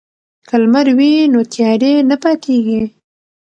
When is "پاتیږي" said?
2.23-2.81